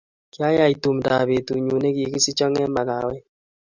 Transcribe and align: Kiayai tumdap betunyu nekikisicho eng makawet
Kiayai 0.33 0.75
tumdap 0.81 1.21
betunyu 1.29 1.75
nekikisicho 1.79 2.43
eng 2.47 2.71
makawet 2.75 3.23